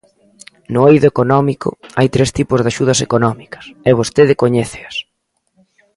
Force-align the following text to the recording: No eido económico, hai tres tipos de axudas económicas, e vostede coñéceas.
No 0.73 0.81
eido 0.91 1.07
económico, 1.13 1.69
hai 1.97 2.07
tres 2.15 2.29
tipos 2.37 2.59
de 2.61 2.69
axudas 2.71 2.99
económicas, 3.07 3.65
e 3.89 3.91
vostede 3.99 4.39
coñéceas. 4.41 4.95